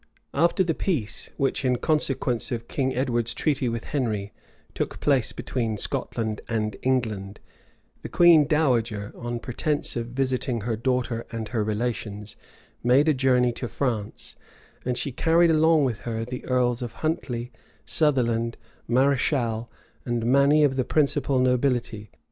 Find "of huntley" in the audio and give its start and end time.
16.81-17.51